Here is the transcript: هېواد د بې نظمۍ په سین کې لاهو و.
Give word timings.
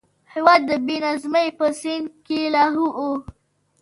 هېواد 0.33 0.61
د 0.69 0.71
بې 0.85 0.97
نظمۍ 1.03 1.47
په 1.57 1.65
سین 1.79 2.03
کې 2.25 2.39
لاهو 2.55 2.85
و. 2.97 2.99